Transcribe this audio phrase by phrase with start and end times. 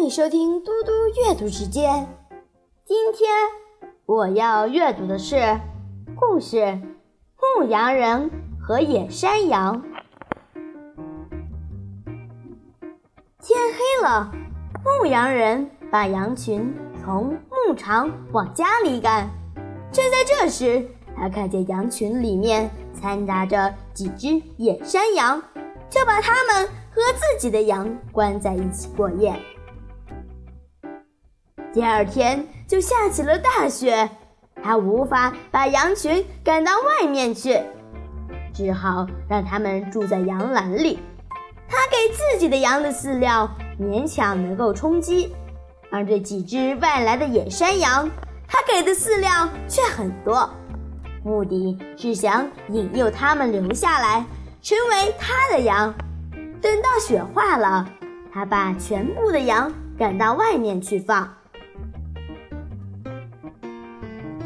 [0.00, 2.08] 欢迎收听嘟嘟阅读时间。
[2.86, 3.28] 今天
[4.06, 5.60] 我要阅读的是
[6.16, 6.56] 故事
[7.36, 9.82] 《牧羊人和野山羊》。
[13.42, 14.32] 天黑了，
[14.82, 19.28] 牧羊人把羊群从牧场往家里赶。
[19.92, 20.82] 正在这时，
[21.14, 25.38] 他看见羊群里面掺杂着几只野山羊，
[25.90, 29.38] 就把它们和自己的羊关在一起过夜。
[31.72, 34.10] 第二天就下起了大雪，
[34.62, 37.60] 他无法把羊群赶到外面去，
[38.52, 40.98] 只好让它们住在羊栏里。
[41.68, 43.48] 他给自己的羊的饲料
[43.80, 45.32] 勉强能够充饥，
[45.92, 48.10] 而这几只外来的野山羊，
[48.48, 50.50] 他给的饲料却很多，
[51.22, 54.24] 目的是想引诱它们留下来，
[54.60, 55.94] 成为他的羊。
[56.60, 57.88] 等到雪化了，
[58.34, 61.32] 他把全部的羊赶到外面去放。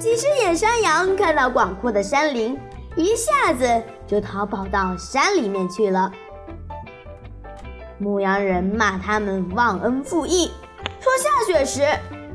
[0.04, 2.60] 几只野山羊看到广阔的山林，
[2.94, 6.12] 一下子就逃跑到山里面去了。
[7.96, 10.52] 牧羊人骂他们忘恩负义，
[11.00, 11.82] 说下雪时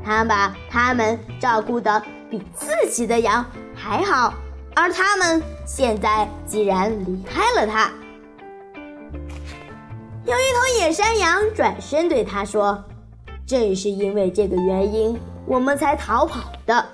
[0.04, 4.34] 他把他们照顾得比自己的羊还好，
[4.74, 7.88] 而他们现在既然离开了他。
[10.24, 12.82] 有一头野山羊转身对他说
[13.46, 16.84] ：“正是因为这个原因，我们才逃跑的。”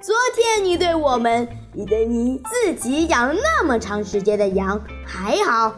[0.00, 5.74] 昨天你对我们比对你自己养了那么长时间的羊还好。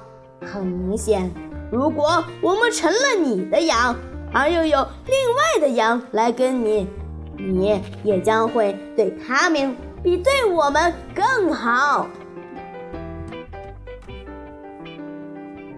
[0.47, 1.29] 很明显，
[1.73, 3.97] 如果我们成了你的羊，
[4.33, 6.89] 而又有另外的羊来跟你，
[7.37, 12.07] 你也将会对他们比对我们更好。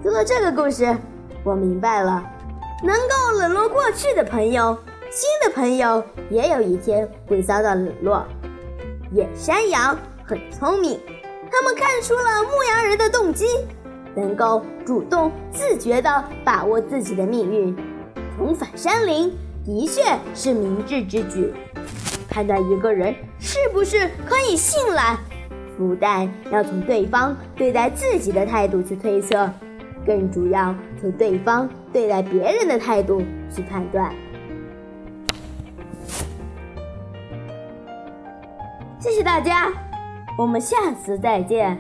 [0.03, 0.95] 读了这个故事，
[1.43, 2.23] 我明白了，
[2.83, 4.77] 能够冷落过去的朋友。
[5.15, 8.27] 新的朋友也有一天会遭到冷落。
[9.13, 10.99] 野山羊很聪明，
[11.53, 13.47] 他们看出了牧羊人的动机，
[14.17, 17.77] 能够主动自觉地把握自己的命运。
[18.37, 19.33] 重返山林
[19.65, 20.03] 的确
[20.35, 21.55] 是明智之举。
[22.29, 25.17] 判断一个人是不是可以信赖，
[25.79, 29.49] 不但要从对方对待自己的态度去推测，
[30.05, 33.23] 更主要从对方对待别人的态度
[33.55, 34.13] 去判断。
[39.05, 39.71] 谢谢大家，
[40.39, 41.79] 我们下次再见。